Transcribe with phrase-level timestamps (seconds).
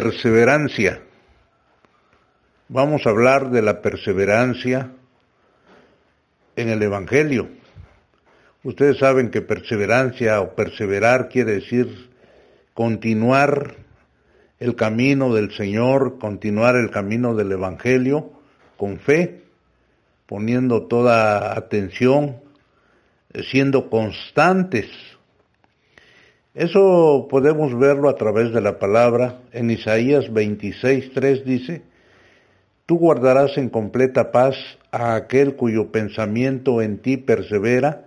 [0.00, 1.02] perseverancia.
[2.68, 4.92] Vamos a hablar de la perseverancia
[6.56, 7.48] en el Evangelio.
[8.62, 12.08] Ustedes saben que perseverancia o perseverar quiere decir
[12.72, 13.74] continuar
[14.58, 18.32] el camino del Señor, continuar el camino del Evangelio
[18.78, 19.42] con fe,
[20.24, 22.38] poniendo toda atención,
[23.50, 24.86] siendo constantes.
[26.54, 29.38] Eso podemos verlo a través de la palabra.
[29.52, 31.82] En Isaías 26.3 dice,
[32.86, 34.56] Tú guardarás en completa paz
[34.90, 38.06] a aquel cuyo pensamiento en ti persevera,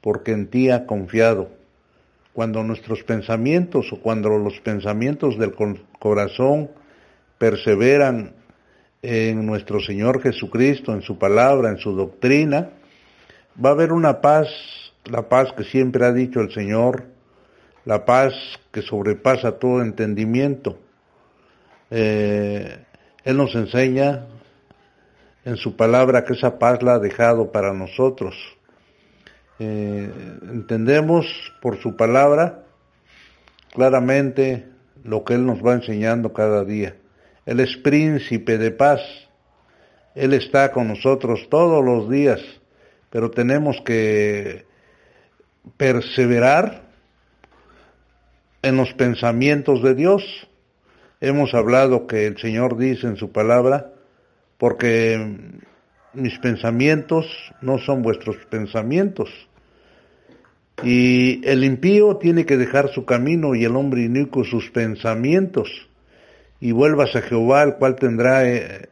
[0.00, 1.50] porque en ti ha confiado.
[2.32, 5.54] Cuando nuestros pensamientos o cuando los pensamientos del
[6.00, 6.70] corazón
[7.38, 8.32] perseveran
[9.00, 12.70] en nuestro Señor Jesucristo, en su palabra, en su doctrina,
[13.64, 14.48] va a haber una paz,
[15.04, 17.15] la paz que siempre ha dicho el Señor,
[17.86, 18.34] la paz
[18.72, 20.78] que sobrepasa todo entendimiento.
[21.90, 22.84] Eh,
[23.24, 24.26] él nos enseña
[25.44, 28.34] en su palabra que esa paz la ha dejado para nosotros.
[29.60, 30.10] Eh,
[30.52, 31.26] entendemos
[31.62, 32.64] por su palabra
[33.72, 34.66] claramente
[35.04, 36.96] lo que Él nos va enseñando cada día.
[37.46, 39.00] Él es príncipe de paz.
[40.16, 42.40] Él está con nosotros todos los días,
[43.10, 44.66] pero tenemos que
[45.76, 46.85] perseverar
[48.66, 50.48] en los pensamientos de Dios.
[51.20, 53.92] Hemos hablado que el Señor dice en su palabra,
[54.58, 55.38] porque
[56.14, 57.26] mis pensamientos
[57.60, 59.30] no son vuestros pensamientos.
[60.82, 65.88] Y el impío tiene que dejar su camino y el hombre inicuo sus pensamientos.
[66.60, 68.88] Y vuelvas a Jehová, el cual tendrá eh,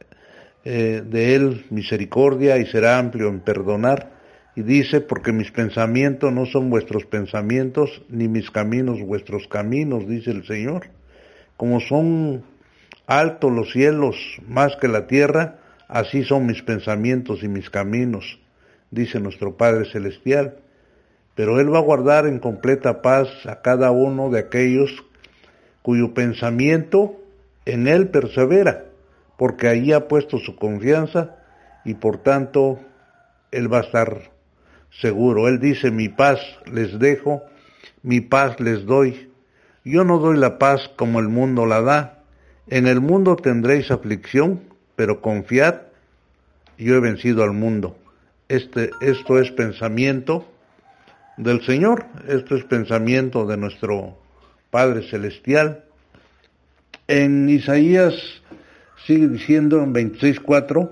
[0.65, 4.14] eh, de él misericordia y será amplio en perdonar.
[4.57, 10.31] Y dice, porque mis pensamientos no son vuestros pensamientos, ni mis caminos vuestros caminos, dice
[10.31, 10.89] el Señor.
[11.57, 12.45] Como son
[13.07, 14.17] altos los cielos
[14.47, 18.39] más que la tierra, así son mis pensamientos y mis caminos,
[18.91, 20.59] dice nuestro Padre Celestial.
[21.35, 25.05] Pero Él va a guardar en completa paz a cada uno de aquellos
[25.83, 27.21] cuyo pensamiento
[27.67, 28.85] en Él persevera,
[29.37, 31.37] porque allí ha puesto su confianza
[31.85, 32.79] y por tanto
[33.51, 34.34] Él va a estar
[35.01, 35.49] seguro.
[35.49, 36.41] Él dice, mi paz
[36.71, 37.43] les dejo,
[38.03, 39.31] mi paz les doy.
[39.85, 42.23] Yo no doy la paz como el mundo la da.
[42.69, 44.61] En el mundo tendréis aflicción,
[44.97, 45.83] pero confiad,
[46.79, 47.97] yo he vencido al mundo.
[48.49, 50.47] Este, esto es pensamiento
[51.37, 54.17] del Señor, esto es pensamiento de nuestro
[54.71, 55.85] Padre Celestial.
[57.07, 58.15] En Isaías
[59.07, 60.91] sigue diciendo en 26.4,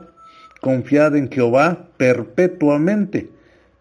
[0.61, 3.31] confiad en Jehová perpetuamente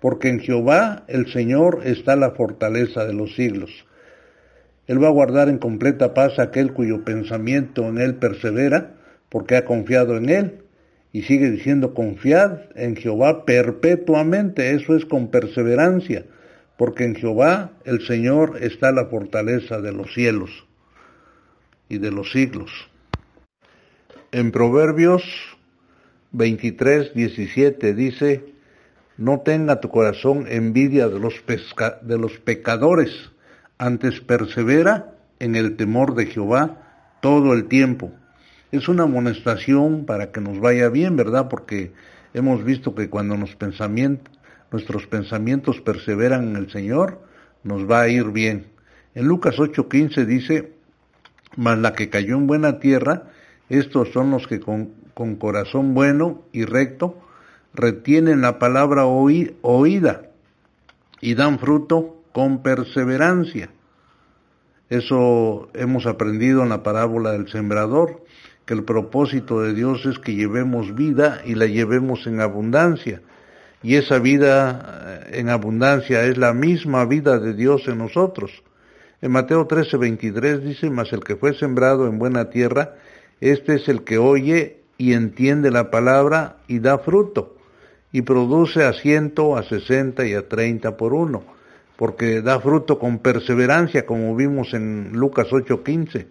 [0.02, 3.70] porque en Jehová el Señor está la fortaleza de los siglos.
[4.88, 8.96] Él va a guardar en completa paz aquel cuyo pensamiento en Él persevera,
[9.30, 10.64] porque ha confiado en Él.
[11.14, 16.26] Y sigue diciendo, confiad en Jehová perpetuamente, eso es con perseverancia,
[16.78, 20.66] porque en Jehová el Señor está la fortaleza de los cielos
[21.90, 22.72] y de los siglos.
[24.32, 25.24] En Proverbios
[26.32, 28.52] 23, 17 dice,
[29.22, 31.36] no tenga tu corazón envidia de los,
[32.02, 33.12] de los pecadores,
[33.78, 38.12] antes persevera en el temor de Jehová todo el tiempo.
[38.72, 41.50] Es una amonestación para que nos vaya bien, ¿verdad?
[41.50, 41.92] Porque
[42.34, 43.56] hemos visto que cuando nos
[44.72, 47.22] nuestros pensamientos perseveran en el Señor,
[47.64, 48.72] nos va a ir bien.
[49.14, 50.74] En Lucas 8:15 dice,
[51.56, 53.30] mas la que cayó en buena tierra,
[53.70, 57.22] estos son los que con, con corazón bueno y recto
[57.74, 60.22] retienen la palabra oída
[61.22, 63.70] y dan fruto con perseverancia.
[64.90, 68.24] Eso hemos aprendido en la parábola del sembrador,
[68.66, 73.22] que el propósito de Dios es que llevemos vida y la llevemos en abundancia.
[73.84, 78.64] Y esa vida eh, en abundancia es la misma vida de Dios en nosotros.
[79.22, 82.96] En Mateo 13, 23 dice, mas el que fue sembrado en buena tierra,
[83.40, 87.56] este es el que oye y entiende la palabra y da fruto
[88.12, 91.44] y produce a ciento, a sesenta y a treinta por uno,
[91.96, 96.28] porque da fruto con perseverancia, como vimos en Lucas 8:15.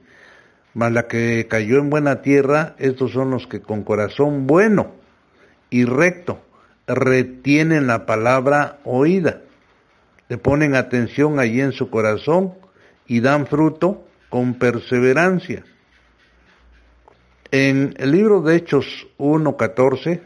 [0.75, 4.93] Mas la que cayó en buena tierra, estos son los que con corazón bueno
[5.69, 6.41] y recto
[6.87, 9.43] retienen la palabra oída,
[10.29, 12.55] le ponen atención allí en su corazón
[13.07, 15.65] y dan fruto con perseverancia.
[17.51, 20.21] En el libro de Hechos 1.14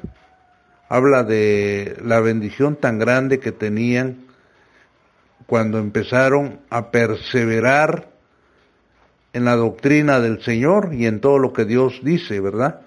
[0.94, 4.26] habla de la bendición tan grande que tenían
[5.46, 8.10] cuando empezaron a perseverar
[9.32, 12.82] en la doctrina del Señor y en todo lo que Dios dice, ¿verdad?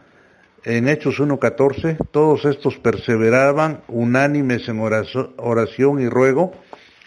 [0.64, 6.54] En Hechos 1.14, todos estos perseveraban unánimes en oración y ruego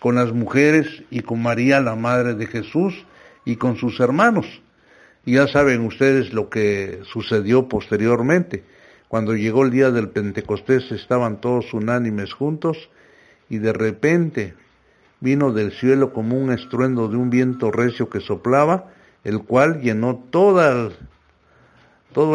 [0.01, 3.07] con las mujeres y con María, la Madre de Jesús,
[3.47, 4.45] y con sus hermanos.
[5.25, 8.65] Y ya saben ustedes lo que sucedió posteriormente.
[9.11, 12.91] Cuando llegó el día del Pentecostés estaban todos unánimes juntos
[13.49, 14.55] y de repente
[15.19, 18.93] vino del cielo como un estruendo de un viento recio que soplaba,
[19.25, 20.93] el cual llenó todo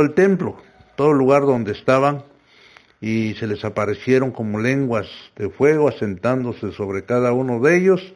[0.01, 0.57] el templo,
[0.97, 2.23] todo el lugar donde estaban,
[2.99, 5.07] y se les aparecieron como lenguas
[5.37, 8.13] de fuego asentándose sobre cada uno de ellos,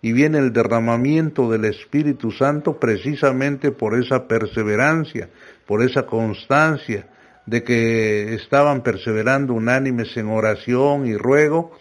[0.00, 5.28] y viene el derramamiento del Espíritu Santo precisamente por esa perseverancia,
[5.66, 7.08] por esa constancia
[7.46, 11.76] de que estaban perseverando unánimes en oración y ruego,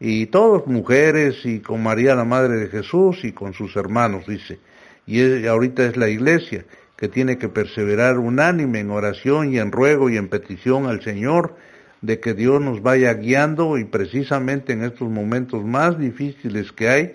[0.00, 4.58] y todos mujeres y con María la Madre de Jesús y con sus hermanos, dice.
[5.06, 6.64] Y ahorita es la iglesia
[6.96, 11.56] que tiene que perseverar unánime en oración y en ruego y en petición al Señor
[12.00, 17.12] de que Dios nos vaya guiando y precisamente en estos momentos más difíciles que hay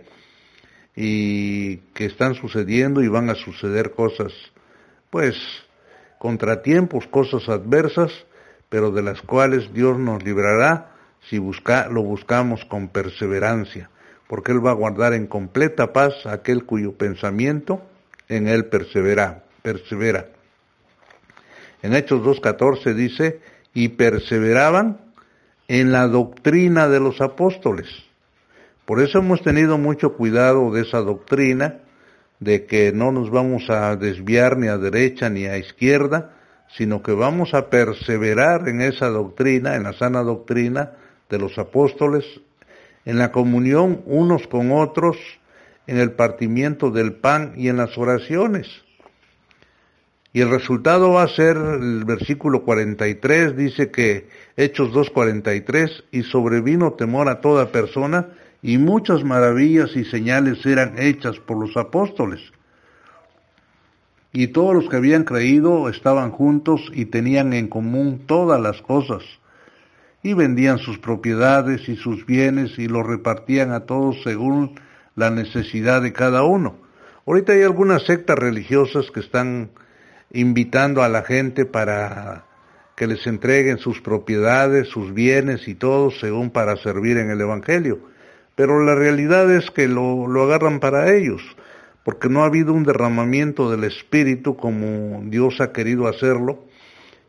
[0.96, 4.34] y que están sucediendo y van a suceder cosas,
[5.10, 5.36] pues,
[6.20, 8.12] contratiempos, cosas adversas,
[8.70, 10.92] pero de las cuales Dios nos librará
[11.28, 13.90] si busca, lo buscamos con perseverancia,
[14.28, 17.82] porque Él va a guardar en completa paz aquel cuyo pensamiento
[18.28, 19.44] en Él persevera.
[19.64, 20.28] persevera.
[21.82, 23.40] En Hechos 2.14 dice,
[23.74, 25.00] y perseveraban
[25.68, 27.88] en la doctrina de los apóstoles.
[28.86, 31.80] Por eso hemos tenido mucho cuidado de esa doctrina,
[32.40, 36.32] de que no nos vamos a desviar ni a derecha ni a izquierda,
[36.70, 40.92] sino que vamos a perseverar en esa doctrina, en la sana doctrina
[41.30, 42.26] de los apóstoles,
[43.06, 45.18] en la comunión unos con otros,
[45.88, 48.68] en el partimiento del pan y en las oraciones.
[50.32, 56.94] Y el resultado va a ser el versículo 43, dice que Hechos 2.43, y sobrevino
[56.94, 58.28] temor a toda persona,
[58.62, 62.42] y muchas maravillas y señales eran hechas por los apóstoles.
[64.32, 69.24] Y todos los que habían creído estaban juntos y tenían en común todas las cosas,
[70.22, 74.80] y vendían sus propiedades y sus bienes y los repartían a todos según
[75.16, 76.78] la necesidad de cada uno.
[77.26, 79.72] Ahorita hay algunas sectas religiosas que están
[80.32, 82.46] invitando a la gente para
[82.96, 88.00] que les entreguen sus propiedades, sus bienes y todo según para servir en el Evangelio.
[88.60, 91.42] Pero la realidad es que lo, lo agarran para ellos,
[92.04, 96.66] porque no ha habido un derramamiento del Espíritu como Dios ha querido hacerlo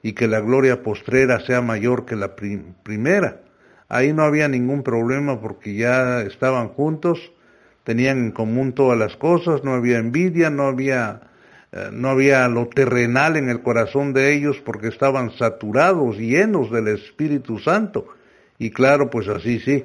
[0.03, 3.43] y que la gloria postrera sea mayor que la primera.
[3.89, 7.31] Ahí no había ningún problema porque ya estaban juntos,
[7.85, 11.21] tenían en común todas las cosas, no había envidia, no había
[11.71, 16.89] eh, no había lo terrenal en el corazón de ellos porque estaban saturados, llenos del
[16.89, 18.09] Espíritu Santo.
[18.59, 19.85] Y claro, pues así sí,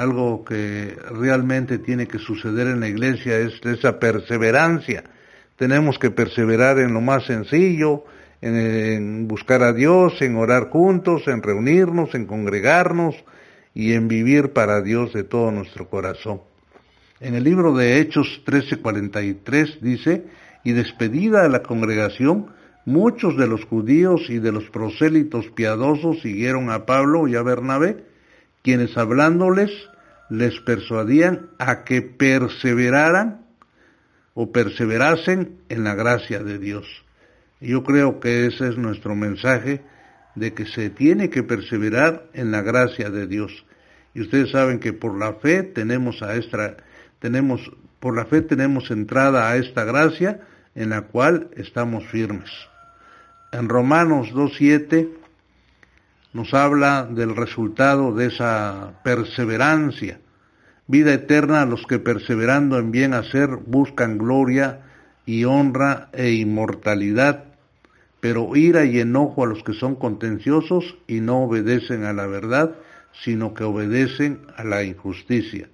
[0.00, 5.04] Algo que realmente tiene que suceder en la iglesia es esa perseverancia.
[5.56, 8.04] Tenemos que perseverar en lo más sencillo,
[8.40, 13.14] en, buscar a Dios, en orar juntos, en reunirnos, en congregarnos
[13.74, 16.40] y en vivir para Dios de todo nuestro corazón.
[17.20, 20.24] En el libro de Hechos 13:43 dice,
[20.64, 22.46] y despedida de la congregación,
[22.86, 28.04] Muchos de los judíos y de los prosélitos piadosos siguieron a Pablo y a Bernabé,
[28.62, 29.70] quienes hablándoles
[30.30, 33.44] les persuadían a que perseveraran
[34.34, 36.86] o perseverasen en la gracia de Dios.
[37.60, 39.82] Yo creo que ese es nuestro mensaje
[40.34, 43.66] de que se tiene que perseverar en la gracia de Dios.
[44.14, 46.76] Y ustedes saben que por la fe tenemos a esta
[47.18, 50.40] tenemos por la fe tenemos entrada a esta gracia
[50.74, 52.50] en la cual estamos firmes
[53.52, 55.19] en Romanos 2.7
[56.32, 60.20] nos habla del resultado de esa perseverancia.
[60.86, 64.80] Vida eterna a los que perseverando en bien hacer buscan gloria
[65.26, 67.44] y honra e inmortalidad,
[68.20, 72.74] pero ira y enojo a los que son contenciosos y no obedecen a la verdad,
[73.24, 75.68] sino que obedecen a la injusticia.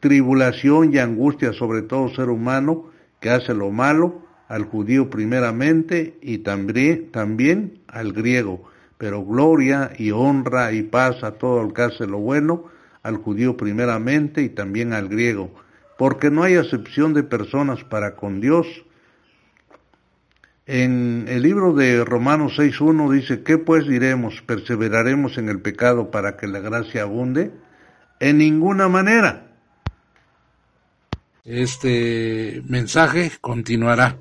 [0.00, 2.90] Tribulación y angustia sobre todo ser humano
[3.20, 8.68] que hace lo malo, al judío primeramente y también, al griego,
[8.98, 12.64] pero gloria y honra y paz a todo el que hace lo bueno,
[13.02, 15.54] al judío primeramente y también al griego,
[15.96, 18.66] porque no hay acepción de personas para con Dios.
[20.66, 24.42] En el libro de Romanos 6.1 dice, ¿qué pues diremos?
[24.42, 27.52] ¿Perseveraremos en el pecado para que la gracia abunde?
[28.20, 29.46] En ninguna manera.
[31.44, 34.18] Este mensaje continuará.